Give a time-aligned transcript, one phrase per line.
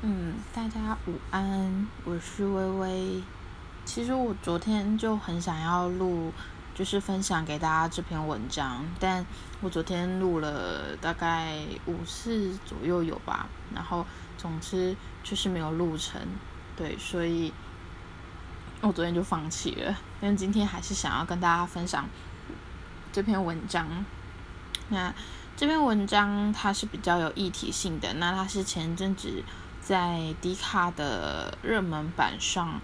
[0.00, 3.20] 嗯，大家午安，我是微微。
[3.84, 6.32] 其实我昨天就很想要录，
[6.72, 9.26] 就是分享给大家这篇文章，但
[9.60, 14.06] 我昨天录了大概五次左右有吧，然后
[14.36, 14.94] 总之
[15.24, 16.20] 就是没有录成，
[16.76, 17.52] 对，所以
[18.80, 19.98] 我昨天就放弃了。
[20.20, 22.08] 但今天还是想要跟大家分享
[23.12, 23.88] 这篇文章。
[24.90, 25.12] 那
[25.56, 29.42] 这篇文章它是比较有议题性的，那它是前阵子。
[29.88, 32.78] 在迪卡的热门版上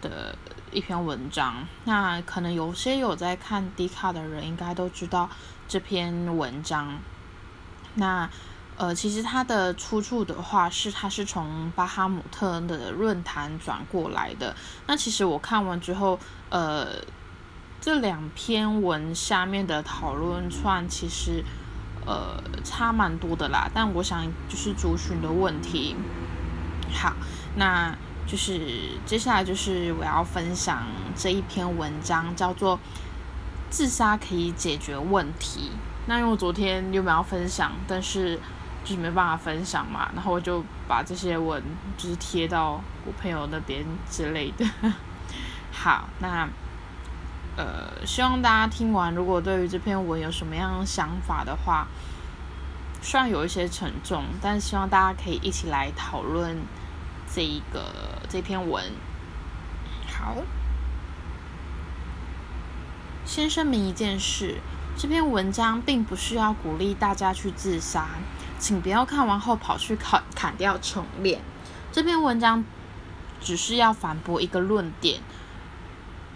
[0.00, 0.38] 的
[0.70, 5.28] 一篇文章，那可能有些有在看迪卡的人应该都知道
[5.66, 7.00] 这篇文章。
[7.94, 8.30] 那
[8.76, 14.54] 呃，其实它的出处的话是它是从巴哈姆特的论坛转过来的。
[14.86, 16.86] 那其实我看完之后，呃，
[17.80, 21.44] 这两篇文下面的讨论串其实
[22.06, 23.68] 呃差蛮多的啦。
[23.74, 25.96] 但我想就是族群的问题。
[26.94, 27.12] 好，
[27.56, 27.94] 那
[28.26, 28.58] 就是
[29.04, 32.78] 接下来就是我要分享这一篇文章，叫做
[33.68, 35.72] “自杀可以解决问题”。
[36.06, 38.38] 那因为我昨天又没有分享，但是
[38.84, 41.62] 就是没办法分享嘛，然后我就把这些文
[41.98, 44.64] 就是贴到我朋友那边之类的。
[45.70, 46.48] 好，那
[47.56, 51.86] 呃，希望大家听完，如果对于这篇文有什么样想法的话，
[53.02, 56.56] 虽然有一些沉重，但希望大家可以一起来讨论。
[57.34, 57.92] 这一个
[58.28, 58.84] 这篇文，
[60.06, 60.36] 好，
[63.26, 64.60] 先声明一件事：
[64.96, 68.06] 这篇文章并不是要鼓励大家去自杀，
[68.60, 71.40] 请不要看完后跑去砍砍掉重练。
[71.90, 72.64] 这篇文章
[73.40, 75.20] 只是要反驳一个论点：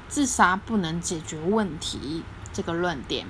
[0.08, 3.24] 自杀不能解决问题这个论点。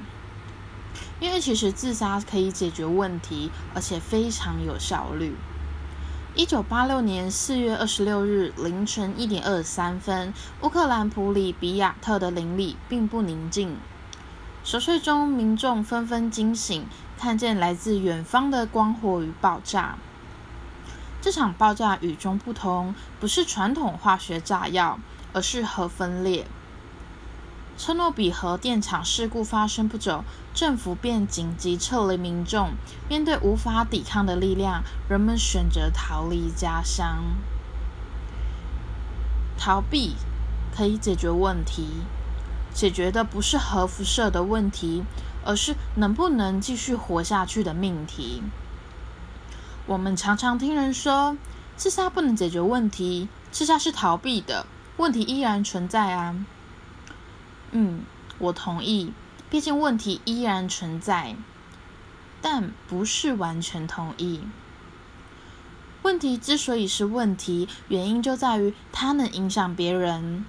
[1.21, 5.35] 因为其实自杀可以解决问题，而且非常有效率。
[6.39, 13.77] 一九八六年四月二十六日凌晨一点二十三分，乌克兰普里比亚特的邻里并不宁静。
[14.63, 16.87] 熟睡中，民众纷纷惊醒，
[17.19, 19.99] 看见来自远方的光火与爆炸。
[21.21, 25.01] 这场爆炸与众不同，不是传统化学炸药，
[25.33, 26.47] 而是核分裂。
[27.79, 32.73] 车诺比核电厂事故发生不久，政府便紧急撤离民众。
[33.09, 37.23] 面对无法抵抗的力量，人们选择逃离家乡。
[39.57, 40.17] 逃避
[40.77, 41.87] 可以解决问题，
[42.75, 45.05] 解决的不是核辐射的问题，
[45.45, 48.43] 而是能不能继续活下去的命题。
[49.87, 51.37] 我们常常听人说，
[51.77, 56.35] 自杀不能解决问题，自杀是逃避的，问题依然存在啊。
[57.73, 58.03] 嗯，
[58.39, 59.13] 我同意。
[59.51, 61.35] 毕竟问题依然存在，
[62.43, 64.43] 但不是完全同意。
[66.03, 70.45] 问题之所以是问题，原因就在于它能影响别人。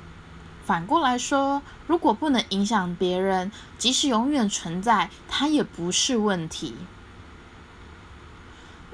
[0.63, 6.75] 反过来说，如果不能影响别人，即使永远存在，它也不是问题。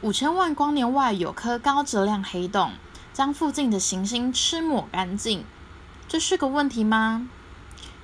[0.02, 2.74] 五千万光年外有颗高质量黑洞，
[3.12, 5.44] 将附近的行星吃抹干净，
[6.07, 7.28] 这是个问题吗？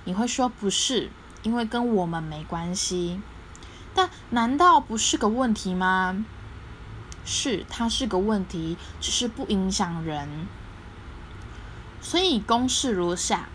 [0.04, 1.12] 你会说不是，
[1.44, 3.22] 因为跟我们没关系。
[3.94, 6.26] 但难道不是个问题吗？
[7.24, 10.48] 是，它是个问题，只是不影响人。
[12.02, 13.50] 所以公式如下：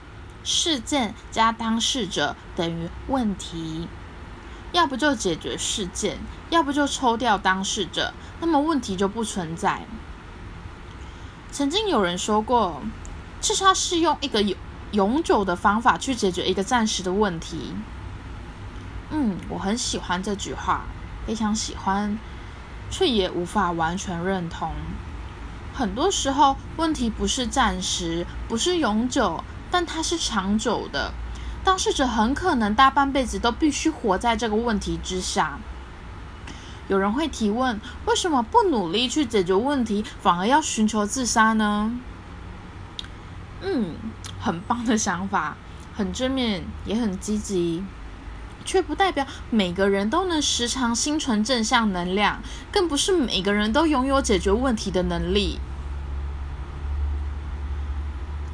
[0.45, 3.89] 事件加当事者等于问题。
[4.73, 6.19] 要不就解决事件，
[6.51, 9.87] 要不就抽掉当事者，那么问题就不存在。
[11.51, 12.83] 曾经有人说过，
[13.41, 14.57] 至少是用一个有。
[14.93, 17.75] 永久的方法去解决一个暂时的问题。
[19.11, 20.85] 嗯，我很喜欢这句话，
[21.27, 22.19] 非常喜欢，
[22.91, 24.73] 却也无法完全认同。
[25.75, 31.13] 很多时候，问题不是暂时，不是永久，但它是长久的。
[31.63, 35.59] 当事者很可能大半辈子都必须活在这个问题之下。
[36.89, 41.99] 有人会提问：为什么不努力去解决问题，反而要寻求自杀呢？
[43.61, 43.97] 嗯。
[44.47, 45.57] 很棒的想法，
[45.97, 47.83] 很正面，也很积极，
[48.65, 52.41] 却不代表每个人都能时常心存正向能量，
[52.71, 55.59] 更不是每个人都拥有解决问题的能力。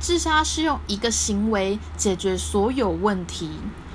[0.00, 3.50] 自杀是用一个行为解决所有问题，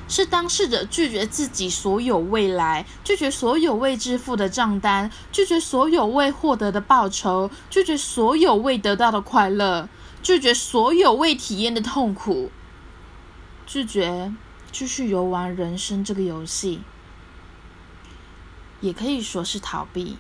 [0.08, 9.90] 是当事者拒绝自己所有未来，拒绝所有未支付的账单，拒绝所有未获得的报酬，拒绝所有未得到的快乐。
[10.28, 12.52] 拒绝所有未体验的痛苦，
[13.66, 14.34] 拒绝
[14.74, 16.82] 继续游玩人生这个游戏，
[18.82, 20.18] 也可以说是逃避。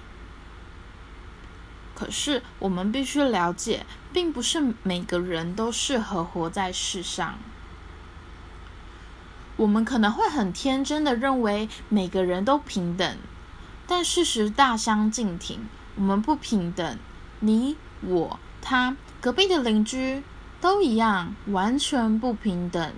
[1.94, 7.38] 可是我们必须了解，并不是每个人都适合活在世上。
[9.58, 13.18] 我们可能会很天真的认为每个人都平等，
[13.86, 15.68] 但事实大相径庭。
[15.98, 16.98] 我们不平等，
[17.42, 18.96] 你、我、他、
[19.28, 20.24] 隔壁的邻居
[20.62, 22.94] 都一样，完全不平等。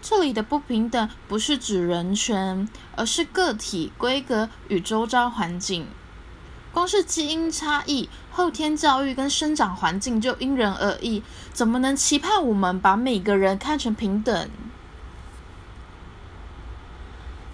[0.00, 5.86] 这里的不平等不是指人权，而是个体规格与周遭环境。
[6.72, 11.22] 光是基因差异、后天教育跟生长环境就因人而异，
[11.52, 14.50] 怎么能期盼我们把每个人看成平等？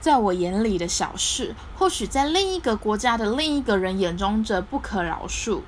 [0.00, 5.60] 在我眼里的小事，或许在另一个国家的另一个人眼中则不可饶恕。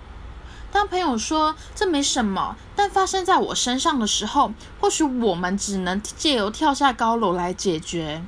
[0.72, 8.22] 当朋友说这没什么，但发生在我身上的时候，或许我们只能借由跳下高楼来解决。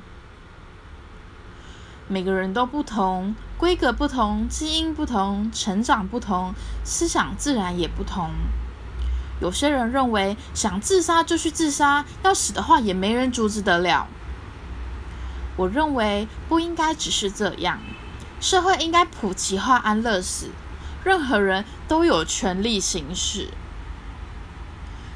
[2.09, 6.53] 每个人都不同，规格不同，基因不同，成长不同，
[6.83, 8.29] 思想自然也不同。
[9.39, 14.07] 有些人认为想自杀就去自杀，要死的话也没人阻止得了。
[15.55, 17.79] 我认为不应该只是这样，
[18.41, 20.49] 社会应该普及化安乐死，
[21.03, 23.49] 任何人都有权利行使。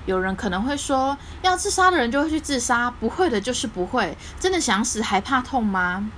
[0.06, 4.18] 有人可能会说，要自杀的人就会去自杀，不会的就是不会。
[4.40, 6.10] 真的想死还怕痛吗？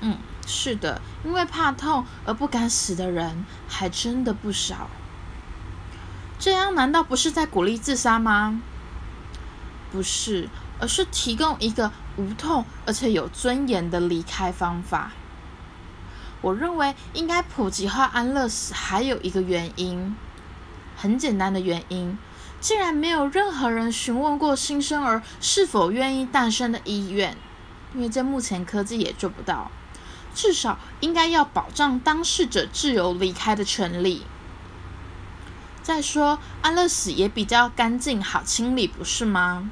[0.00, 0.16] 嗯，
[0.46, 4.88] 是的，因为怕痛而不敢死的人还真的不少。
[6.38, 8.62] 这样难道不是在鼓励自杀吗？
[9.90, 10.48] 不是，
[10.78, 11.90] 而是提供一个。
[12.18, 15.12] 无痛而且有尊严的离开方法。
[16.40, 20.14] 我认为应该普及化安乐死，还有一个原因，
[20.96, 22.16] 很简单的原因，
[22.60, 27.36] 既然没有任何人询问过新生儿是否愿意诞生的意愿，
[27.94, 29.70] 因为在目前科技也做不到，
[30.34, 34.24] 至少应该要保障当事者自由离开的权利。
[35.82, 39.70] 再说，安乐死也比较干净，好清理，不是吗？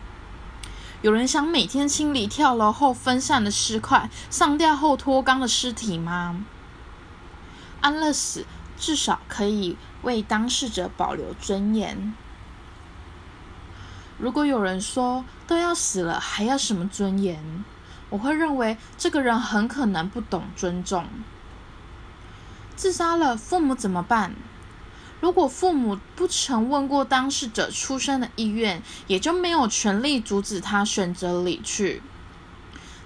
[1.02, 6.44] 有人想每天清理跳楼后分散的尸块、上吊后脱肛的尸体吗？
[7.86, 8.44] 安乐死
[8.76, 12.12] 至少可以为当事者保留尊严。
[14.18, 17.64] 如果有人说都要死了还要什么尊严，
[18.10, 21.06] 我会认为这个人很可能不懂尊重。
[22.74, 24.34] 自杀了，父母怎么办？
[25.20, 32.02] 如果父母不曾问过当事者出生的意愿，也就没有权利阻止他选择离去。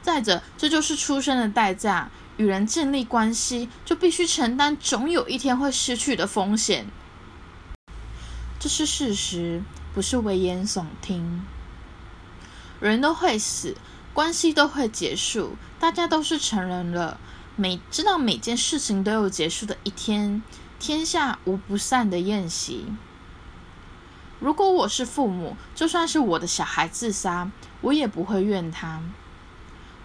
[0.00, 6.86] 再者，这就是出生的代价，与人建立关系就必须承担总有一天会失去的风险。
[8.58, 11.44] 这是事实，不是危言耸听。
[12.80, 13.76] 人都会死，
[14.14, 17.20] 关系都会结束，大家都是成人了，
[17.56, 20.42] 每知道每件事情都有结束的一天。
[20.78, 22.86] 天下无不散的宴席。
[24.38, 27.50] 如果我是父母，就算是我的小孩自杀，
[27.82, 29.02] 我也不会怨他。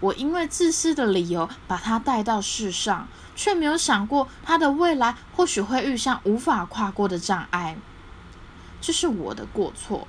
[0.06, 7.76] 我因为自私的理由把他带到世上，却没有想过他的未来或许会遇上无法跨过的障碍。
[8.80, 10.06] 这是我的过错。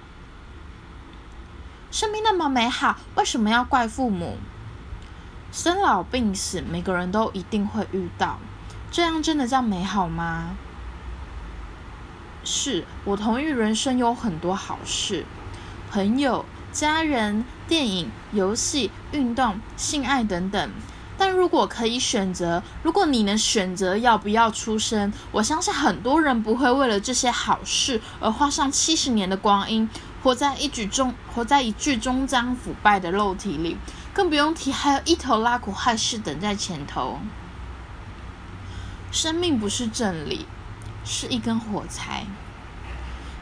[1.89, 4.38] 生命那么美好，为什么要怪父母？
[5.51, 8.38] 生老病死，每个人都一定会遇到。
[8.91, 10.55] 这样真的叫美好吗？
[12.44, 15.25] 是我同意，人生有很多好事，
[15.89, 16.45] 朋友、
[16.78, 20.72] 家人、电影、游戏、运动、性爱等等。
[21.18, 29.90] 但如果可以选择，如果你能选择要不要出生，我相信很多人不会为了这些好事而花上七十年的光阴，
[30.22, 33.78] 活在一举中，活在一具终将腐败的肉体里，
[34.14, 37.19] 更不用提还有一头拉苦害事等在前头。
[39.12, 40.46] 生命不是真理，
[41.04, 42.28] 是一根火柴，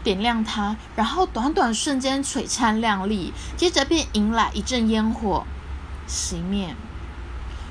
[0.05, 5.47] 点亮它，然后短短瞬间璀璨亮丽，接着便迎来一阵烟火，
[6.07, 6.75] 熄灭。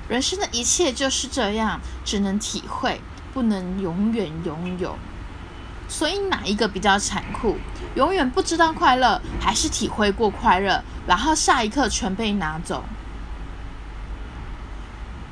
[0.09, 3.01] 人生的一切就是这样，只能体会，
[3.33, 4.99] 不能永远拥有。
[5.87, 7.57] 所以哪一个比较残酷？
[7.95, 12.83] 永远不知道快乐，还是体会过快乐，然后下一刻全被拿走？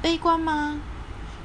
[0.00, 0.78] 悲观吗？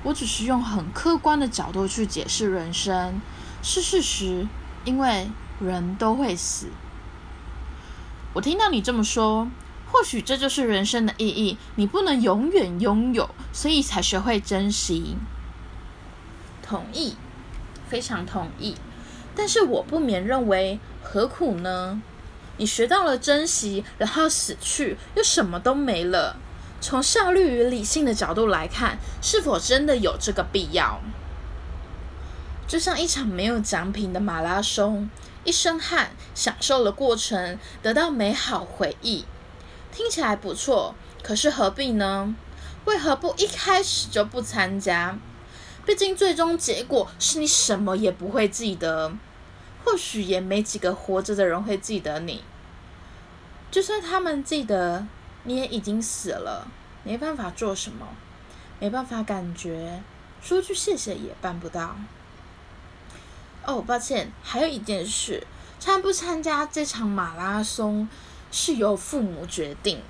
[0.04, 3.20] 我只是用很客观的角度去解释人生，
[3.64, 4.48] 是事实，
[4.86, 6.68] 因为人都会死。
[8.34, 9.50] 我听到你这么说，
[9.92, 11.58] 或许这就是人生的意义。
[11.76, 15.18] 你不能永远拥有，所以才学会珍惜。
[16.62, 17.16] 同意，
[17.88, 18.76] 非常同意。
[19.36, 22.02] 但是我不免认为，何苦呢？
[22.58, 26.38] 你学到了珍惜，然后死去，又什么都没了。
[26.80, 31.00] 从效率与理性的角度来看，是否真的有这个必要？
[32.68, 35.10] 就像一场没有奖品的马拉松，
[35.48, 39.24] 一身汗，享受了过程，得到美好回忆，
[39.94, 40.94] 听起来不错。
[41.24, 42.36] 可是何必呢？
[42.84, 45.18] 为何不一开始就不参加？
[45.86, 49.14] 毕竟最终结果是你什么也不会记得，
[49.86, 52.44] 或许也没几个活着的人会记得你。
[53.72, 55.08] 就算他们记得，
[55.44, 56.68] 你也已经死了，
[57.04, 58.06] 没办法做什么，
[58.82, 60.04] 没办法感觉，
[60.42, 61.96] 说句谢谢也办不到。
[63.68, 65.46] 哦，抱歉，还有一件事，
[65.78, 68.08] 参不参加这场马拉松
[68.50, 70.02] 是由父母决定，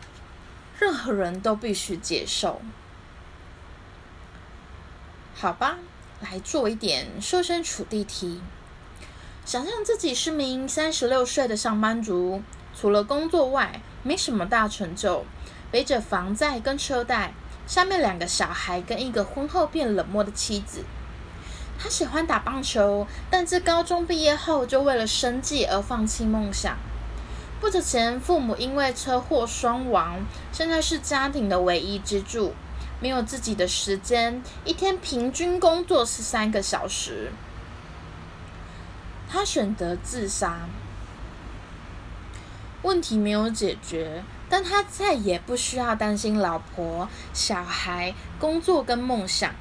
[0.77, 2.61] 任何人都必须接受。
[5.33, 5.79] 好吧，
[6.21, 8.39] 来做一点设身处地题，
[9.43, 12.43] 想象自己是名三十六岁的上班族，
[12.79, 15.25] 除了工作外没什么大成就，
[15.71, 17.33] 背着房贷跟车贷，
[17.65, 20.83] 下面两个小孩跟一个婚后变冷漠的妻子。
[21.79, 26.75] 他喜欢打棒球，但自高中毕业后就为了生计而放弃梦想。
[27.59, 30.19] 不久前，父母因为车祸双亡，
[30.51, 32.53] 现在是家庭的唯一支柱，
[32.99, 37.31] 没有自己的时间，一天平均工作十三个小时。
[39.29, 40.67] 他选择自杀，
[42.81, 49.53] 问题没有解决，但他再也不需要担心老婆、小孩、工作跟梦想。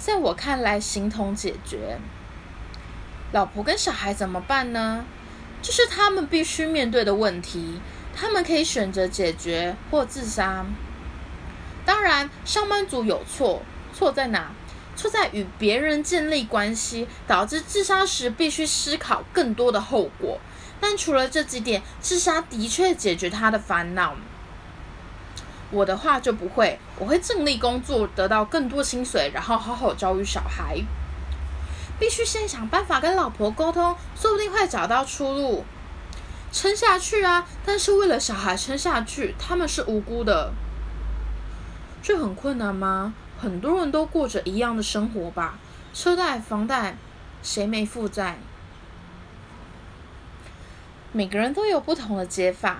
[0.00, 1.98] 在我看来，形同解决。
[3.32, 5.04] 老婆跟小孩怎么办呢？
[5.60, 7.78] 这是他们必须面对的问题。
[8.16, 10.64] 他们可以选择解决或自杀。
[11.84, 14.52] 当然，上班族有错，错在哪？
[14.96, 20.40] 错在与别人建立关系，导致自杀时必须思考更多的后果。
[20.80, 24.16] 但除了这几点，自杀的确解决他的烦恼。
[25.70, 30.80] 我的话就不会，我会尽力工作，得到更多薪水，然后好好教育小孩。
[31.98, 35.64] 必须先想办法跟老婆沟通，说不定会找到出路，
[36.50, 37.46] 撑下去啊！
[37.64, 40.52] 但是为了小孩撑下去，他们是无辜的。
[42.02, 43.12] 这很困难吗？
[43.38, 45.58] 很多人都过着一样的生活吧，
[45.92, 46.96] 车贷、房贷，
[47.42, 48.38] 谁没负债？
[51.12, 52.78] 每个人都有不同的解法。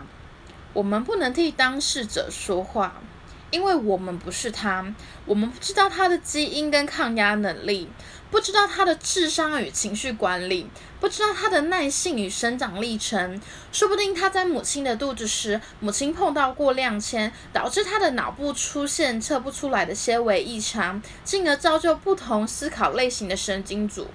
[0.80, 3.02] 我们不能替当事者说话，
[3.50, 4.94] 因为我们不是他，
[5.26, 7.86] 我们不知道他的基因跟抗压能力，
[8.30, 13.38] 不知道他的智商与情绪管理，不知道他的耐性与生长历程。
[13.70, 24.06] 说不定他在母亲的肚子时，母亲碰到过量铅，导致他的脑部出现测不出来的纤维异常，进而造就不同思考类型的神经组。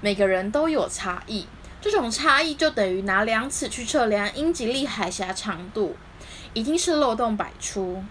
[0.00, 1.46] 每个人都有差异。
[1.80, 5.96] 这种差异就等于拿量尺去测量英吉利海峡长度，
[6.52, 8.04] 一定是漏洞百出。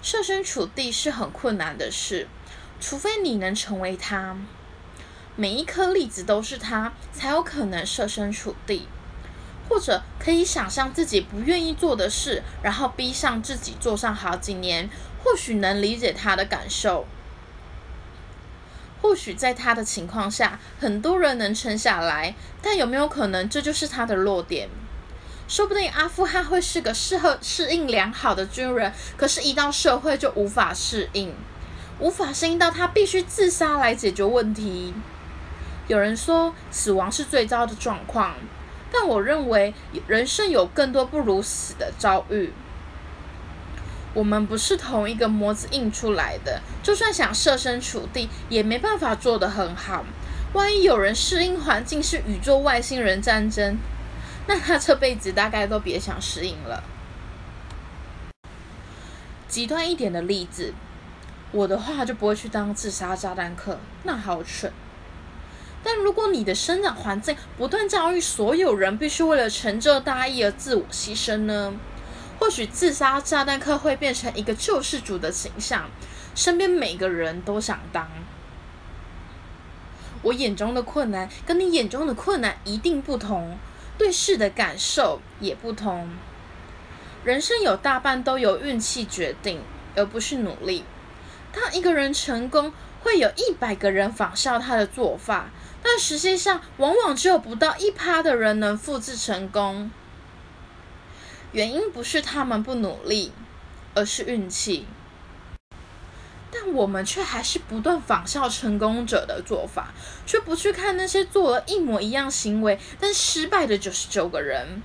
[0.00, 2.28] 设身处地是很困难的事，
[2.78, 4.36] 除非你能成为他，
[5.34, 8.86] 每一颗粒子都是他，才有可能设身处地，
[9.68, 14.88] 或者可以想象自己不愿意做的事，然后逼上自己做上好几年，
[15.24, 17.06] 或许能理解他的感受。
[19.04, 24.70] 或许在他的情况下，很多人能撑下来，但有没有可能这就是他的弱点？
[25.46, 31.34] 说不定阿富汗会是个适合适应良好的军人，可是，一到社会就无法适应，
[31.98, 34.94] 无法适应到他必须自杀来解决问题。
[35.86, 38.34] 有人说死亡是最糟的状况，
[38.90, 39.74] 但我认为
[40.06, 42.54] 人生有更多不如死的遭遇。
[44.14, 50.04] 我们不是同一个模子印出来的，就算想设身处地，也没办法做得很好。
[50.52, 53.76] 万一有人适应环境是宇宙外星人战争，
[54.46, 56.84] 那他这辈子大概都别想适应了。
[59.48, 60.72] 极端一点的例子，
[61.50, 64.72] 我的话就不会去当自杀炸弹客，那好蠢。
[65.82, 71.74] 但如果你的生长环境不断教育所有人必须为了成就大义而自我牺牲呢？
[72.44, 75.88] 或许自杀炸弹客会变成一个救世主的形象，
[76.34, 78.06] 身边每个人都想当。
[80.20, 83.56] 我眼中的困难跟你眼中的困难一定不同，
[83.96, 86.10] 对事的感受也不同。
[87.24, 89.62] 人生有大半都由运气决定，
[89.96, 90.84] 而不是努力。
[91.50, 95.48] 当一个人成功，会有一百个人仿效他的做法，
[95.82, 99.90] 但实际上往往只有不到一趴的人能复制成功。
[101.54, 103.30] 原因不是他们不努力，
[103.94, 104.86] 而是运气。
[106.50, 109.94] 但我们却还是不断仿效成功者的做法，
[110.26, 114.82] 却不去看那些做了一模一样行为但失败的九十九个人。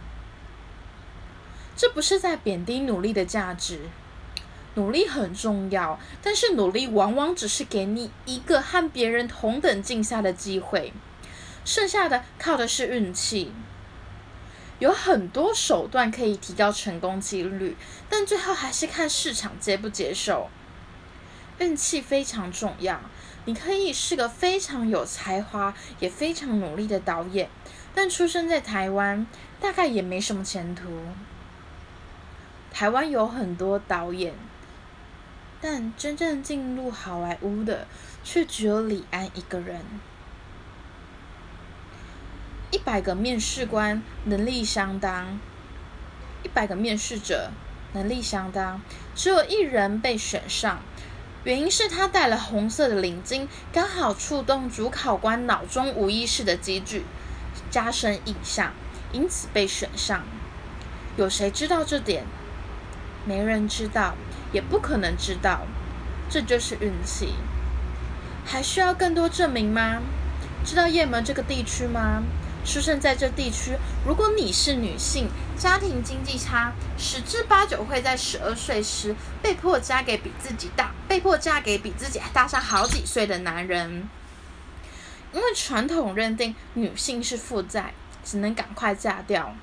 [1.75, 3.79] 这不是在贬低努力的价值，
[4.75, 10.93] 努力很重要，但是努力往往只是给你一个和别人同等竞赛的机会，
[11.65, 13.51] 剩下的靠的是运气。
[14.79, 17.75] 有很多手段可以提高成功几率，
[18.09, 20.50] 但最后还是看市场接不接受。
[21.59, 23.01] 运气非常重要，
[23.43, 27.50] 你可以是个非常有才华也非常努力的导演，
[27.93, 29.27] 但出生在台湾，
[29.59, 30.83] 大概也没什么前途。
[32.71, 34.33] 台湾有很多导演，
[35.59, 37.86] 但真正进入好莱坞的
[38.24, 39.81] 却只有李安一个人。
[42.71, 45.39] 一百个面试官能力相当，
[46.43, 47.49] 一百个面试者
[47.93, 48.79] 能力相当，
[49.15, 50.79] 只有一人被选上，
[51.43, 57.01] 原因是他戴了红色的领巾，刚好触动主考官脑中无意识的机制，
[57.71, 58.71] 加深印象，
[59.11, 60.23] 因此被选上。
[61.17, 62.23] 有谁知道这点？
[63.25, 64.13] 没人知道，
[64.51, 65.61] 也不可能知道，
[66.29, 67.33] 这就是运气。
[68.45, 70.01] 还需要更多证明吗？
[70.63, 72.21] 知道雁门这个地区吗？
[72.69, 84.07] 出生在这地区，如果你是女性，家庭经济差，十之八九会在十二岁时被迫嫁给比自己大、被迫嫁给比自己还大上好几岁的男人。
[85.33, 87.91] 因为传统认定女性是负债，
[88.23, 89.55] 只能赶快嫁掉。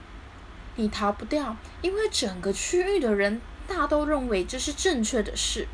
[0.74, 5.68] 你逃不掉，因为整个区域的人大都认为这是正确的事。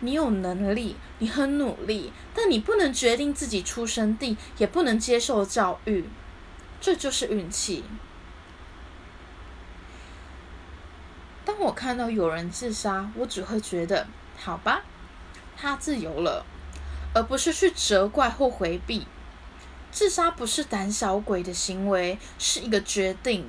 [0.00, 6.04] 你有能力，你很努力，但你不能决定自己出生地，也不能接受教育，
[6.80, 7.84] 这就是运气。
[11.44, 14.82] 当我看到有人自杀，我只会觉得好吧，
[15.56, 16.44] 他自由了，
[17.14, 19.06] 而不是去责怪或回避。
[19.90, 23.44] 自杀不是胆小鬼的行为，是一个决定，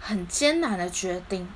[0.00, 1.48] 很艰难的决定。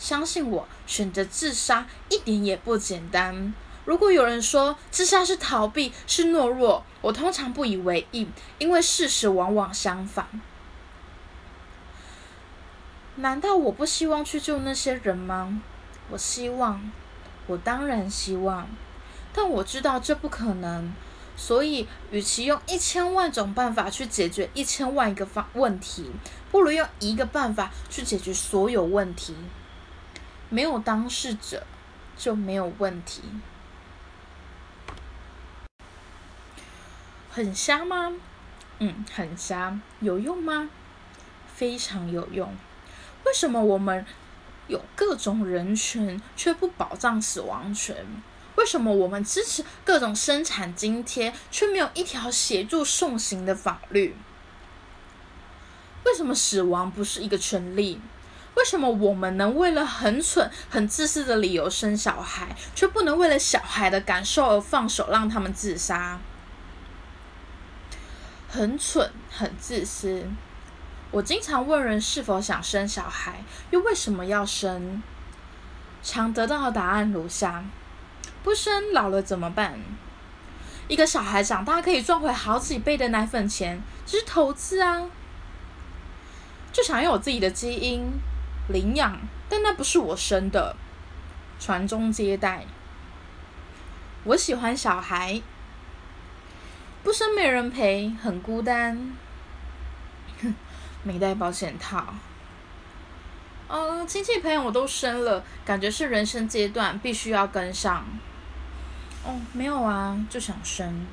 [0.00, 3.52] 相信我，选择自杀一点也不简单。
[3.84, 8.26] 如果有人说自杀是逃避、是懦弱，我通常不以为意，
[8.58, 10.26] 因为事实往往相反。
[13.16, 15.60] 难道我不希望去救那些人吗？
[16.08, 16.90] 我希望，
[17.46, 18.66] 我当然希望，
[19.34, 20.92] 但我知道这不可能。
[21.36, 26.10] 所以，与其用一千万种办法去解决一千万个方问题，
[26.50, 29.34] 不如用一个办法去解决所有问题。
[30.50, 31.64] 没有当事者，
[32.16, 33.22] 就没有问题。
[37.30, 38.12] 很瞎吗？
[38.80, 39.78] 嗯，很瞎。
[40.00, 40.68] 有用吗？
[41.54, 42.54] 非常有用。
[43.24, 44.04] 为什么我们
[44.66, 48.04] 有各种人权，却不保障死亡权？
[48.56, 54.16] 为什么我们支持各种生产津贴，却没有一条协助送行的法律？
[56.04, 58.00] 为什么死亡不是一个权利？
[58.56, 66.18] 为什么我们能为了很蠢、很自私的理由生小孩，却不能为了小孩的感受而放手让他们自杀？
[68.48, 70.26] 很蠢，很自私。
[71.12, 75.02] 我经常问人是否想生小孩，又为什么要生？
[76.02, 77.64] 常得到的答案如下：
[78.42, 79.78] 不生，老了怎么办？
[80.88, 85.06] 一个小孩长大可以赚回好几倍的奶粉钱，这是投资啊！
[86.72, 88.10] 就想要有自己的基因。
[88.70, 90.74] 领养，但那不是我生的。
[91.58, 92.64] 传宗接代，
[94.24, 95.42] 我喜欢小孩，
[97.02, 99.12] 不生没人陪，很孤单。
[101.04, 102.14] 没带保险套。
[103.68, 108.06] 嗯，亲戚朋友我都生了，感觉是人生阶段必须要跟上。
[109.24, 111.06] 哦，没有啊，就想生。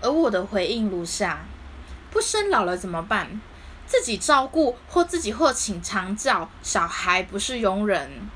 [0.00, 1.44] 而我的回应如下：
[2.12, 3.40] 不生老了怎么办？
[3.86, 8.28] 自己照顾或自己或请长教小孩不是佣人。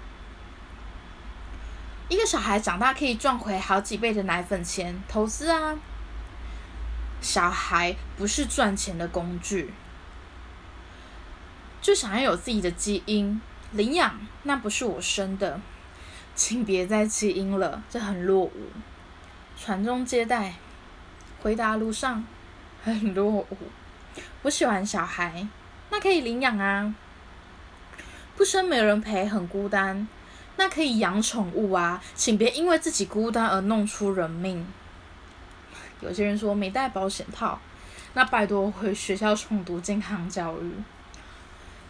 [2.08, 5.78] 一个小孩长大可以赚回好几倍的奶粉钱，投资啊。
[7.20, 9.74] 小孩不是赚钱的工具，
[11.82, 13.40] 就想要有自己的基因，
[13.72, 15.60] 领养那不是我生的，
[16.34, 18.52] 请别再基因了，这很落伍。
[19.60, 20.54] 传宗接代，
[21.42, 22.24] 回答路上
[22.84, 23.46] 很落伍。
[24.42, 25.46] 我喜欢小孩，
[25.90, 26.94] 那可以领养啊。
[28.36, 30.06] 不生没人陪，很孤单，
[30.56, 32.00] 那可以养宠物啊。
[32.14, 34.66] 请别因为自己孤单而弄出人命。
[36.00, 37.58] 有些人说没带保险套，
[38.14, 40.72] 那拜托回学校重读健康教育。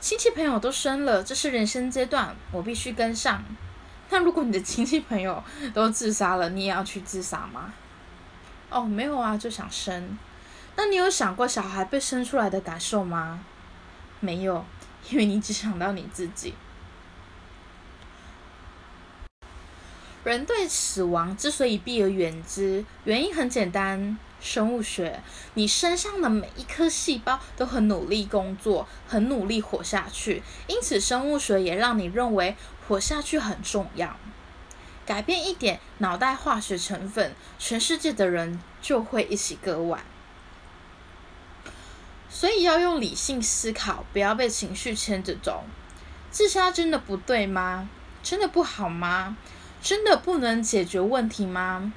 [0.01, 3.45] 亲戚朋友都生了，这是人生阶段，我必须跟上。
[4.09, 7.75] 那如果你的亲戚朋友都自杀了，你也要去自杀吗？
[8.71, 10.17] 哦，没有啊，就想生。
[10.79, 13.41] 那你有想过小孩被生出来的感受吗？
[14.21, 14.65] 没有，
[15.11, 16.55] 因为你只想到你自己。
[20.23, 24.17] 人对死亡之所以避而远之，原因很简单。
[24.41, 25.21] 生物学，
[25.55, 32.55] 你身上的每一颗细胞都很努力工作，很努力活下去，因此生物学也让你认为
[32.87, 34.17] 活下去很重要。
[35.05, 40.05] 改变一点脑袋化学成分，全世界的人就会一起割腕。
[42.31, 45.65] 所以要用理性思考，不要被情绪牵着走。
[46.31, 47.89] 自杀真的不对吗？
[48.23, 49.37] 真的不好吗？
[49.81, 51.93] 真的不能解决问题吗？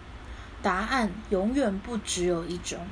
[0.61, 2.87] 答案永远不只有一种。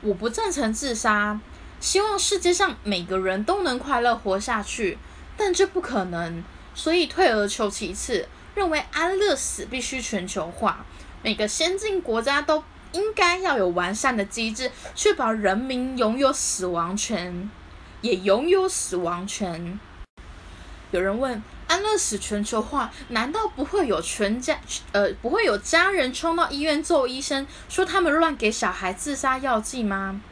[0.00, 1.40] 我不赞成自杀，
[1.80, 4.96] 希望世界上每个人都能快乐活下去，
[5.36, 6.42] 但这不可能，
[6.74, 10.86] 所以退而求其次，认为安乐死必须全球化，
[11.22, 12.62] 每个先进国家都
[12.98, 17.48] 应该要有完善的机制，确保人民拥有死亡权，
[18.00, 19.78] 也拥有死亡权。
[20.90, 21.40] 有人问。
[21.68, 24.58] 安乐死全球化，难道不会有全家
[24.92, 30.22] 呃不会有家人冲到医院揍医生，说他们乱给小孩自杀药剂吗？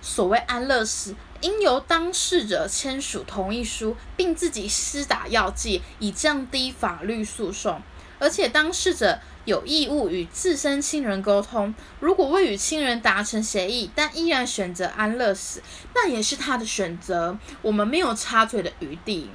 [0.00, 7.82] 所谓安乐死，应由当事者签署同意书，并自己施打药剂，以降低法律诉讼。
[8.20, 11.74] 而且当事者有义务与自身亲人沟通。
[12.00, 15.62] 如果未与亲人达成协议，但依然选择安乐死，
[15.94, 19.30] 那也是他的选择，我们没有插嘴的余地。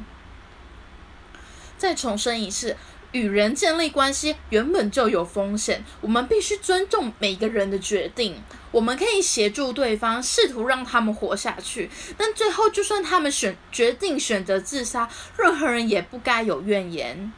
[1.77, 2.75] 再重申一次，
[3.11, 8.43] 与人建立关系原本就有风险，我们必须尊重每个人的决定。
[8.71, 17.31] 我们可以协助对方，试图让他们活下去，但最后就算他们选决定选择自杀，任何人也不该有怨言。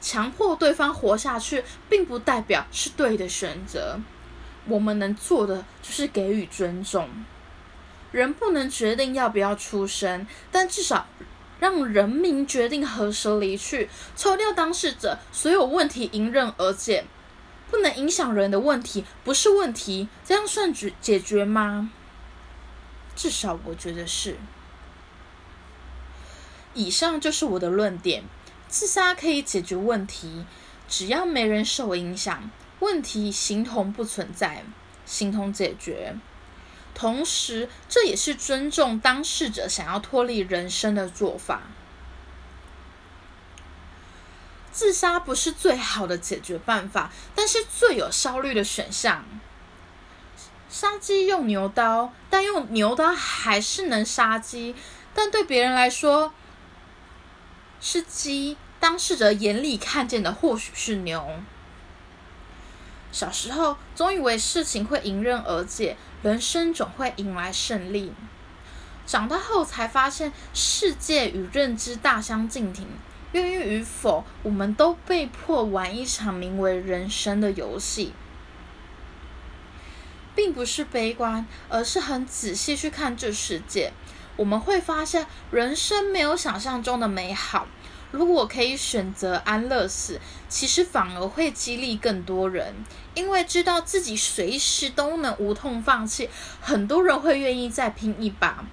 [0.00, 4.00] 强迫对方活下去，并不代表是对的选择。
[4.66, 7.08] 我们能做的就是给予尊重。
[8.12, 11.06] 人不能决定要不要出生，但至少。
[11.60, 17.04] 让人民决定何时离去，抽掉当事者，所有问题迎刃而解。
[17.68, 21.90] 不能影响人的问题不是问题，这样算解解决吗？
[23.16, 24.36] 至少我觉得是。
[26.74, 28.22] 以上就是我的论点：
[28.68, 30.44] 自杀可以解决问题，
[30.88, 32.50] 只要没人受影响，
[32.80, 34.62] 问题形同不存在，
[35.06, 36.14] 形同解决。
[36.94, 41.62] 同时，这也是尊重当事者想要脱离人生的做法。
[44.70, 49.24] 自杀不是最好的解决办法，但是最有效率的选项。
[50.68, 54.76] 杀鸡用牛刀，但用牛刀还是能杀鸡，
[55.14, 56.34] 但对别人来说
[57.80, 61.40] 是鸡，当事者眼里看见的或许是牛。
[63.10, 65.96] 小时候总以为事情会迎刃而解。
[66.22, 68.12] 人生总会迎来胜利。
[69.06, 72.88] 长大后才发现，世界与认知大相径庭。
[73.32, 78.12] 愿意与否，我们都被迫玩一场名为人生的游戏。
[80.34, 83.92] 并不是悲观，而是很仔细去看这世界，
[84.38, 87.66] 我们会发现，人生没有想象中的美好。
[88.12, 92.72] 如果可以选择安乐死，其实反而会激励更多人，
[93.14, 98.64] 因为知道自己随时都能无痛放弃，很多人会愿意再拼一把。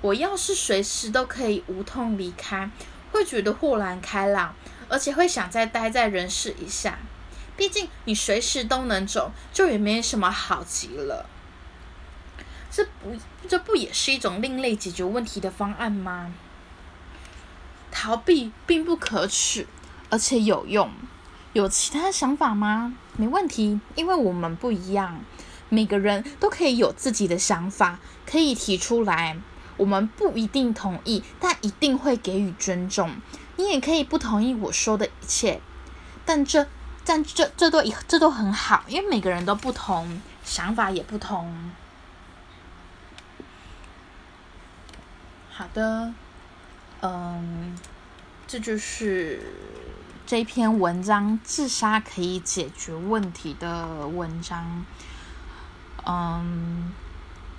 [0.00, 2.68] 我要是随时都可以无痛离开，
[3.12, 4.54] 会觉得豁然开朗，
[4.88, 6.98] 而且会想再待在人世一下。
[7.56, 11.24] 毕竟你随时都能走，就也没什么好急了。
[12.70, 13.16] 这不，
[13.48, 16.32] 这不也是一种另类解决问题的方案吗？
[17.90, 19.66] 逃避并不可耻，
[20.10, 20.92] 而且有用。
[21.54, 22.94] 有其他想法吗？
[23.16, 25.20] 没问题，因为我们不一样，
[25.70, 29.38] 每个人都可以有自己的想法，可以提出来。
[29.78, 33.16] 我们不一定同意，但一定会给予尊重。
[33.56, 35.60] 你也可以不同意我说的一切，
[36.26, 36.66] 但这、
[37.04, 41.72] 但这、这都、这都很好，因为每个人都不同，想法也不同。
[45.58, 46.12] 好的。
[47.00, 47.76] 嗯，
[48.46, 49.42] 这就是
[50.24, 54.86] 这篇文章“自杀可以解决问题”的文章。
[56.06, 56.92] 嗯，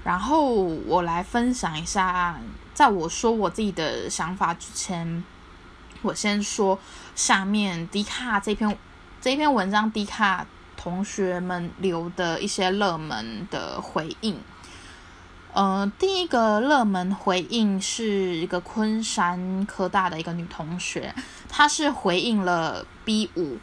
[0.05, 2.39] 然后我来分享一下，
[2.73, 5.21] 在我说我自己的想法之前，
[6.01, 6.79] 我先说
[7.15, 8.77] 下面迪卡这篇
[9.19, 14.39] 这篇文章，迪卡同学们留的一些热门的回应。
[15.51, 21.13] 呃，第一个热门回应是一个昆山科大的一个女同学，
[21.49, 23.57] 她是回应了 B 五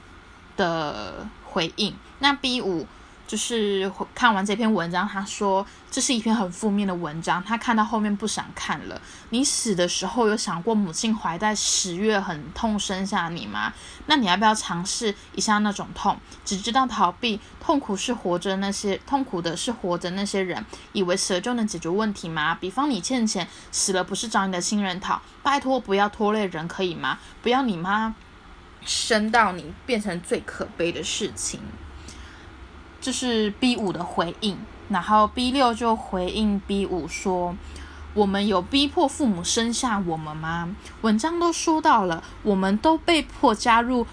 [0.57, 1.95] 的回应。
[2.19, 2.87] 那 B 五
[3.27, 9.01] 就是看完这篇文章，他说这是一篇很负面的文章，他看到后面不想看了。
[9.31, 13.73] 你死的时候有想过母亲怀在十月很痛生下你吗？
[14.07, 16.17] 那你要不要尝试一下那种痛？
[16.45, 22.55] 只知道逃避，痛苦是活着那些痛苦的是活着那些人，以为死了就能解决问题吗？
[22.55, 25.21] 比方你欠钱，死了不是找你的亲人讨？
[25.43, 27.19] 拜托不要拖累人可以吗？
[27.43, 28.15] 不要你妈
[28.85, 31.61] 生到你变成最可悲的事情。
[33.07, 37.55] 这是 B 五的回应，然后 B 六就回应 B 五说
[38.15, 40.75] ：“我们有逼迫父母生下我们吗？
[41.03, 44.09] 文章都说到了，我们都被迫加入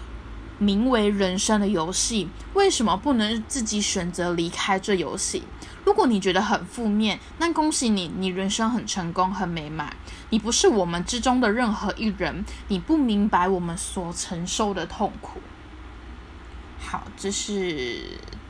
[0.60, 5.42] 名为人生的游戏，为什么不能自己选择离开这游戏？
[5.82, 9.96] 如果你觉得很负面，那恭喜你，你人生很成功、很美满。
[10.30, 15.40] 你不是我们之中的任何一人，你不明白我们所承受的痛苦。”
[16.86, 18.00] 好，这是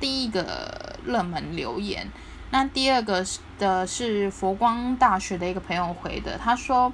[0.00, 2.10] 第一个热门留言。
[2.50, 3.24] 那第二个
[3.58, 6.92] 的是佛光大学的一个朋友回的，他说：“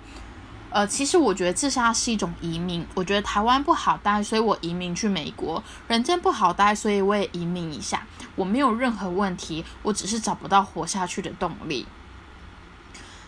[0.71, 2.87] 呃，其实我觉得自杀是一种移民。
[2.95, 5.63] 我觉得台湾不好待，所以我移民去美国。
[5.89, 8.07] 人间不好待，所以我也移民一下。
[8.37, 11.87] 我没有任何问题，我只是找不到活下去的动力。”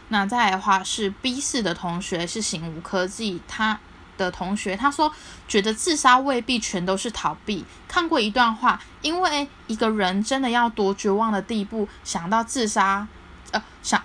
[0.08, 3.80] 那再来的话是 B 四的同学是醒悟科技，他。
[4.16, 5.12] 的同学，他说
[5.48, 7.64] 觉得自杀未必全都是逃避。
[7.88, 13.06] 看过一段话，因为一个人真的要多绝望的地步，想到自杀，
[13.50, 14.02] 呃，想，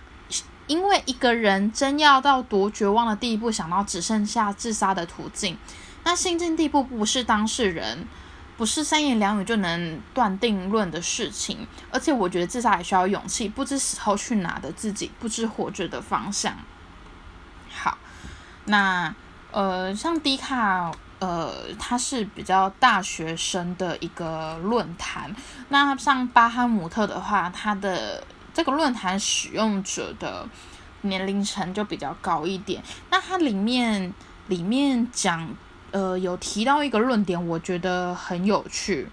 [0.67, 5.57] 因为一个人真要到多绝望的地步，想到只剩下自杀的途径，
[6.03, 8.05] 那心境地步不是当事人，
[8.57, 11.65] 不是三言两语就能断定论的事情。
[11.91, 16.57] 而且我觉得自杀也需要勇气，不知死后去哪的自己，不知活着的方向。
[17.71, 17.97] 好，
[18.65, 19.15] 那。
[19.51, 25.35] 呃，像迪卡，呃，它是比较大学生的一个论坛。
[25.69, 30.47] 那像巴哈姆特的话，它的这个论坛使用者的
[31.01, 32.83] 年龄层就比较高一点。
[33.09, 34.13] 那它里面
[34.47, 35.49] 里面讲，
[35.91, 39.09] 呃，有提到一个论点，我觉得很有趣。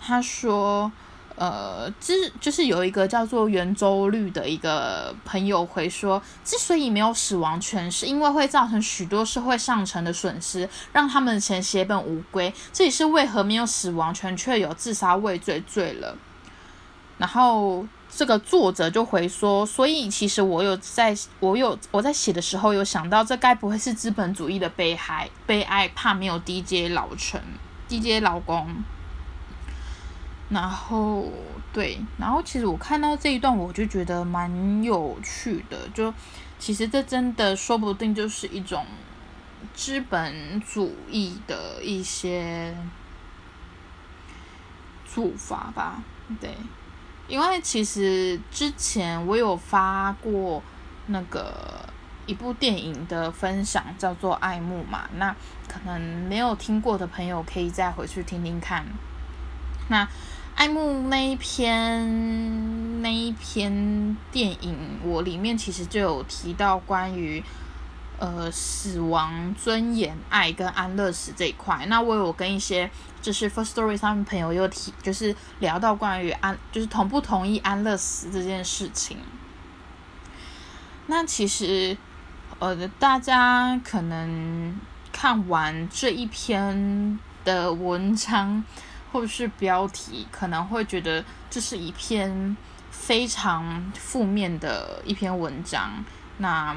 [0.00, 0.92] 他说。
[1.36, 12.50] 呃，之就是有一个叫做圆周率的一个朋友回说，之所以没有死亡权，是因为会造成许多社会上层的损失，让他们的钱血本无归。
[12.72, 16.16] 这也是为何没有死亡权却有自杀畏罪罪了。
[17.18, 25.28] 然后这个作者就回说，所以其实我有在，我有我在写的时候有想到，这该不会是资本主义的悲哀？
[25.44, 27.38] 悲哀，怕没有 DJ 老臣、
[27.86, 28.82] 低阶老公。
[30.48, 31.30] 然后
[31.72, 35.88] 对，然后其实我看到这一段，我就觉得蛮有趣的。
[35.92, 36.12] 就
[36.58, 38.86] 其实这真的说不定就是一种
[39.74, 42.74] 资本主义的一些
[45.04, 46.02] 做法吧。
[46.40, 46.54] 对，
[47.26, 50.62] 因为其实之前我有发过
[51.06, 51.88] 那个
[52.26, 55.08] 一部电影的分享，叫做《爱慕》嘛。
[55.16, 55.34] 那
[55.66, 58.86] 可能没有听过的朋友，可以再回去听听看。
[59.88, 60.08] 那
[60.56, 67.44] 爱慕那一篇那一篇电影，我里面其实就有提到关于
[68.18, 71.84] 呃死亡、尊严、爱跟安乐死这一块。
[71.88, 72.90] 那我有跟一些
[73.20, 79.18] 就是 First Story 上面朋友又提，就是聊到关于安，就是同不同意安乐死这件事情。
[81.06, 81.98] 那其实
[82.60, 84.74] 呃大家可能
[85.12, 88.64] 看完这一篇的文章。
[89.12, 92.56] 或是标题可能会觉得这是一篇
[92.90, 96.04] 非常负面的一篇文章。
[96.38, 96.76] 那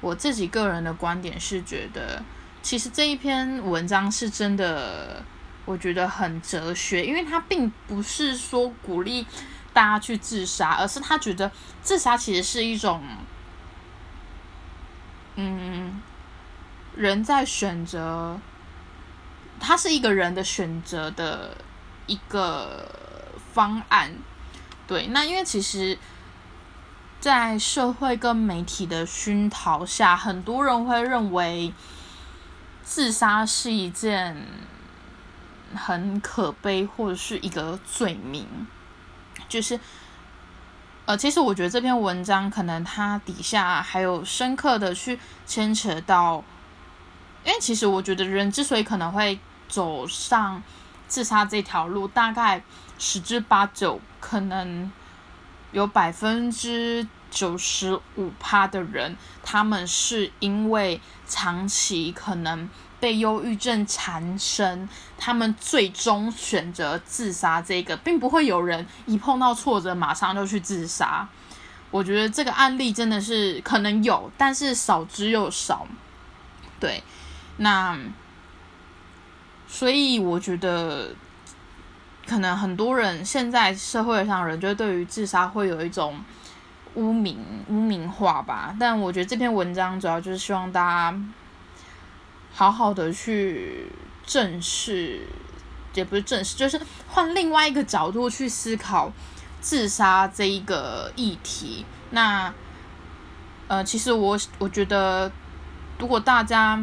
[0.00, 2.22] 我自己个人的观点是觉得，
[2.62, 5.24] 其实这一篇文章是真的，
[5.64, 9.26] 我觉得很哲学，因为他并不是说鼓励
[9.72, 13.02] 大家去自杀，而是他觉得自杀其实是一种，
[15.36, 16.02] 嗯，
[16.96, 18.38] 人在选择。
[19.64, 21.56] 它是一个人的选择的
[22.08, 22.90] 一个
[23.54, 24.12] 方案，
[24.88, 25.06] 对。
[25.06, 25.96] 那因为其实，
[27.20, 31.72] 在社会跟媒体的熏陶下，很多人会认为
[32.82, 34.36] 自杀是一件
[35.76, 38.66] 很可悲或者是一个罪名。
[39.48, 39.78] 就是，
[41.06, 46.42] 呃，其实我觉得这篇文章可能它底下还有深刻的去牵扯到，
[47.44, 49.38] 因为其实我觉得人之所以可能会。
[49.72, 50.62] 走上
[51.08, 52.62] 自杀这条路，大概
[52.98, 54.92] 十之八九，可能
[55.70, 62.68] 有百分之九十五趴的人，他们是因为长期可能
[63.00, 67.62] 被忧郁症缠身，他们最终选择自杀。
[67.62, 71.26] 这个并不会有人一碰到挫折马上就去自杀。
[71.90, 75.86] 我觉得这个案例真的是可能有，但是少之又少。
[76.78, 77.02] 对，
[77.56, 77.98] 那
[79.72, 81.08] 所以我觉得
[82.26, 86.22] 可能很多人现在社会上人就对于自杀会有一种
[86.94, 88.76] 污名污名化吧。
[88.78, 90.80] 但我觉得这篇文章主要就是希望大
[91.10, 91.18] 家。
[92.54, 93.86] 好好的去
[94.26, 95.26] 正视，
[95.94, 99.10] 也不是正视，就是换另外一个角度去思考
[99.58, 101.86] 自杀这一个议题。
[102.10, 102.52] 那，
[103.68, 105.32] 呃，其实我我觉得，
[105.98, 106.78] 如果大家，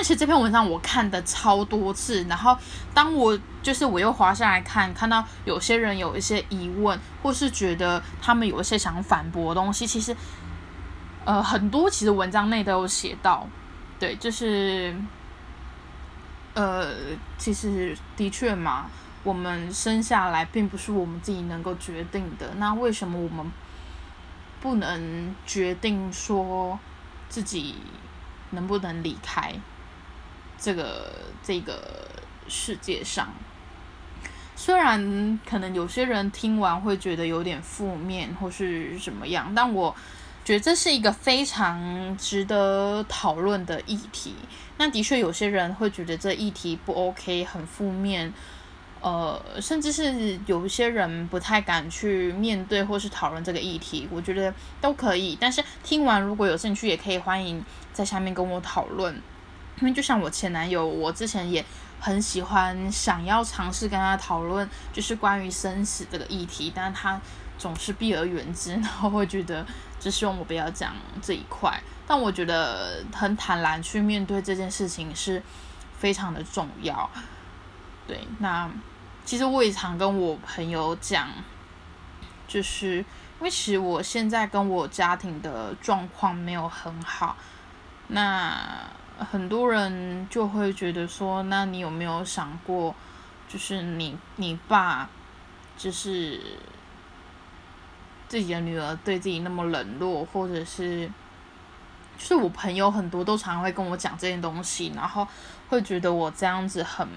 [0.00, 2.56] 而且这篇文章我看的超多次，然后
[2.94, 10.16] 当我就是我又滑下来看，看到有些人有一些疑问，或是觉得他们有一些想反驳的东西，其实，
[11.26, 13.46] 呃，很多其实文章内都有写到。
[13.98, 14.96] 对，就是，
[16.54, 16.86] 呃，
[17.36, 18.86] 其实的确嘛，
[19.22, 22.54] 我们生下来并不是我们自己能够决定的。
[22.56, 23.52] 那为什么我们
[24.62, 26.78] 不能决定说
[27.28, 27.74] 自己
[28.52, 29.52] 能不能离开
[30.60, 31.10] 这个
[31.42, 32.06] 这个
[32.46, 33.32] 世界上？
[34.54, 39.96] 虽然可能有些人听完会觉得有点负面或是怎么样，但我。
[40.42, 44.34] 觉得这是一个非常值得讨论的议题。
[44.78, 48.32] 那的确有些人会觉得这议题不 OK，很负面，
[49.02, 54.08] 呃，甚至是有一些人不太敢去面对或是讨论这个议题。
[54.10, 59.22] 我觉得都可以，但是听完如果有兴趣，也可以欢迎在下面跟我讨论。
[59.80, 61.64] 因为就像我前男友，我之前也
[61.98, 67.20] 很喜欢想要尝试跟他讨论，就是关于生死这个议题，但他。
[67.60, 69.66] 总是避而远之，然后会觉得
[70.00, 71.78] 只希望我不要讲这一块。
[72.06, 75.42] 但我觉得很坦然去面对这件事情是
[75.98, 77.10] 非常的重要。
[78.06, 78.70] 对，那
[79.26, 81.28] 其实我也常跟我朋友讲，
[82.48, 83.04] 就是因
[83.40, 87.36] 为其实我现在跟我家庭的状况没有很好，
[88.06, 88.58] 那
[89.20, 92.94] 很多人就会觉得说，那你有没有想过，
[93.48, 95.08] 就是你你爸
[95.76, 96.40] 就是。
[98.30, 101.10] 自己的女儿对自己那么冷落，或者是，
[102.16, 105.26] 就是我朋友很多都常会跟我讲这件东西，然后
[105.68, 107.08] 会觉得我这样子很，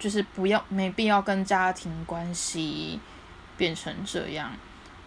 [0.00, 2.98] 就是不要没必要跟家庭关系
[3.56, 4.50] 变成这样。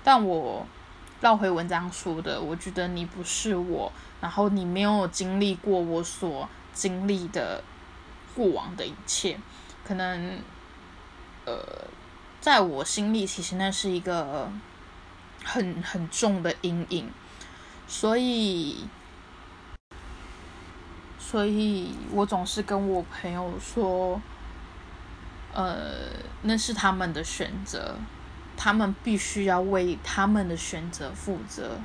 [0.06, 0.66] 但我
[1.22, 7.64] 绕回文章说的，我觉得你不是我，然后你没有经历过我所经历的
[8.36, 9.40] 过往的一切，
[9.84, 10.40] 可能，
[11.46, 11.58] 呃。
[12.42, 14.50] 在我心里，其实那是一个
[15.44, 17.12] 很很重的阴影，
[17.86, 18.88] 所以，
[21.20, 24.22] 所以我总是跟我朋友说，
[25.54, 26.08] 呃，
[26.44, 27.98] 那是他们的选择，
[28.60, 31.80] 他们必须要为他们的选择负责。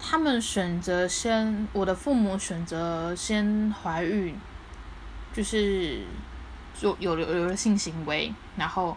[0.00, 4.34] 他们选择先，我的父母选择先怀孕，
[5.32, 6.02] 就是
[6.74, 8.96] 做有有有了性行为，然后。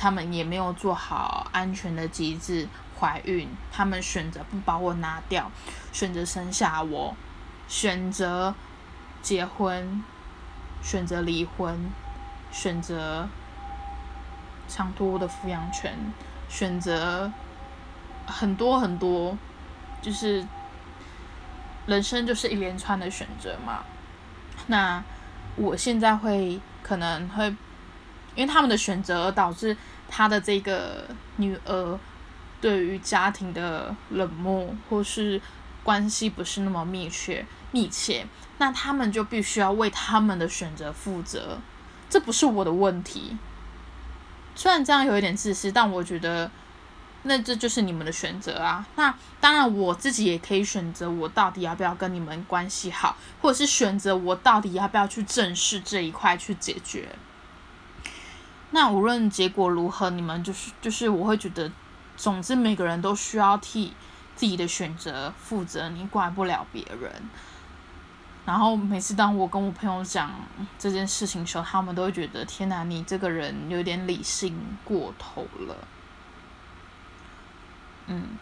[0.00, 5.50] 他们也没有做好安全的机制怀孕，他们选择不把我拿掉，
[5.92, 7.16] 选择生下我，
[7.66, 8.54] 选择
[9.22, 10.04] 结婚，
[10.84, 11.90] 选择离婚，
[12.52, 13.28] 选择
[14.68, 15.96] 抢夺的抚养权，
[16.48, 17.32] 选择
[18.26, 19.36] 很多很多，
[20.00, 20.46] 就是
[21.86, 23.82] 人生就是一连串的选择嘛。
[24.66, 25.02] 那
[25.56, 27.56] 我现在会可能会。
[28.34, 29.76] 因为他们的选择而导致
[30.08, 31.98] 他的这个女儿
[32.60, 35.40] 对于家庭的冷漠，或是
[35.82, 38.24] 关系不是那么密切密切，
[38.58, 41.58] 那他们就必须要为他们的选择负责，
[42.08, 43.36] 这不是我的问题。
[44.58, 46.50] 虽然这样有一点自私，但我觉得
[47.22, 48.84] 那这就是你们的选择啊。
[48.96, 57.10] 那当然我自己也可以选择，我到底要不要跟你们关系好，或者是选择我到底要不要去正视这一块去解决。
[58.72, 61.70] 那无论结果如何，你们就是就是，我会觉得，
[62.16, 63.92] 总之每个人都需要替
[64.34, 67.12] 自己的选择负责，你管不了别人。
[68.48, 70.32] 然后每次当我跟我朋友讲
[70.78, 75.76] 这件事情的时候，他们都会觉得天哪，你这个人有点理性过头了。
[78.06, 78.38] 嗯，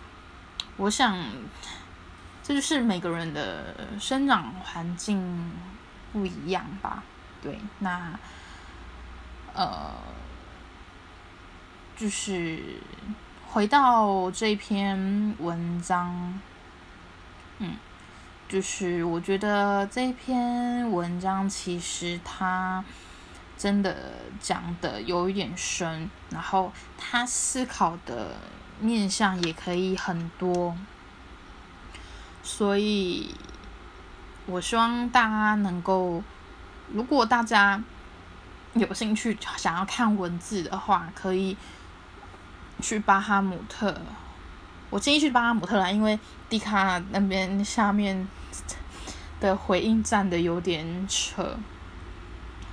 [0.77, 1.19] 我想
[2.41, 5.51] 这就是每个人的生长环境
[6.13, 7.03] 不一样吧。
[7.43, 8.17] 对，那。
[9.59, 9.91] 呃，
[11.97, 12.61] 就是
[13.47, 16.39] 回到这篇文章，
[17.57, 17.75] 嗯，
[18.49, 22.85] 就是我觉得这篇文章其实它
[23.59, 28.37] 真的讲的有一点深，然后他思考的
[28.79, 30.77] 面向也可以很多，
[32.43, 33.35] 所以
[34.47, 36.23] 我希望大家能够，
[36.93, 37.83] 如果大家
[38.75, 41.57] 有兴趣想要看文字的话，可以
[42.81, 44.01] 去巴哈姆特。
[44.91, 46.19] 我建议去巴哈姆特啦，因为
[46.49, 48.27] 迪卡那边下面
[49.41, 51.57] 的回应站的有点扯。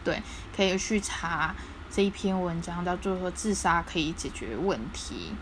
[0.04, 0.22] 对，
[0.56, 1.56] 可以去查
[1.90, 5.34] 这一篇文章，叫做说“自杀可以解决问题”。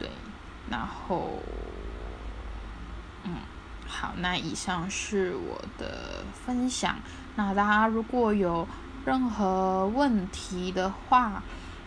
[0.00, 0.08] 对，
[0.70, 1.38] 然后，
[3.24, 3.36] 嗯，
[3.86, 6.96] 好，那以上是我的分享。
[7.36, 8.66] 那大家如果有
[9.04, 11.42] 任何问题的话，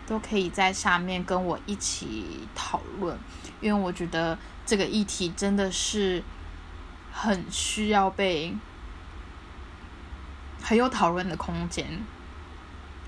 [0.06, 3.18] 都可以在下面跟我一起讨论，
[3.64, 6.22] 因为我觉得这个议题真的是
[7.14, 8.53] 很需要被
[10.61, 12.03] 很有讨论的空间。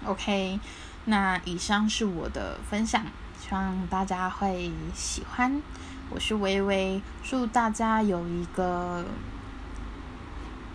[0.06, 0.60] OK，
[1.06, 3.04] 那以上是我的分享，
[3.38, 5.62] 希望大家会喜欢。
[6.10, 9.04] 我是微微，祝大家有一个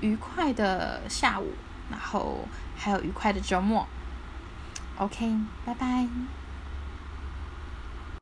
[0.00, 1.54] 愉快的下午，
[1.90, 3.86] 然后还有愉快的周末。
[4.98, 6.39] OK，拜拜。